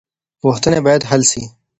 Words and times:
پوښتنې 0.41 0.79
بايد 0.85 1.03
حل 1.09 1.21
سي. 1.31 1.43